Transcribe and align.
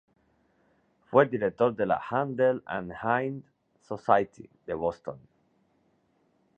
Fue 1.11 1.27
director 1.27 1.75
de 1.75 1.85
la 1.85 2.01
"Handel 2.09 2.63
and 2.65 2.91
Haydn 3.03 3.43
Society" 3.81 4.49
de 4.65 4.73
Boston. 4.73 5.19